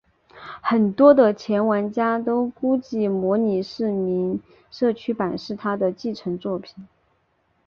[0.63, 6.87] 很多的前玩家都估计模拟市民社区版是它的继承作品。